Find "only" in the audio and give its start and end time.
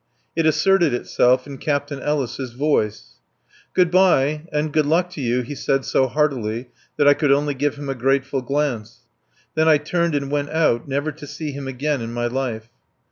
7.31-7.53